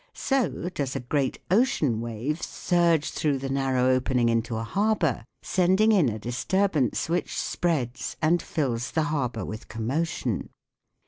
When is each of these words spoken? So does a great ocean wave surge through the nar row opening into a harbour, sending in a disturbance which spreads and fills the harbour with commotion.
So 0.15 0.67
does 0.69 0.95
a 0.95 0.99
great 0.99 1.37
ocean 1.51 2.01
wave 2.01 2.41
surge 2.41 3.11
through 3.11 3.37
the 3.37 3.49
nar 3.51 3.75
row 3.75 3.87
opening 3.91 4.29
into 4.29 4.55
a 4.57 4.63
harbour, 4.63 5.25
sending 5.43 5.91
in 5.91 6.09
a 6.09 6.17
disturbance 6.17 7.07
which 7.07 7.37
spreads 7.39 8.17
and 8.19 8.41
fills 8.41 8.89
the 8.89 9.03
harbour 9.13 9.45
with 9.45 9.67
commotion. 9.67 10.49